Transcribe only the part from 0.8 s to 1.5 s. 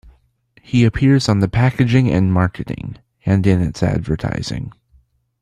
appears on the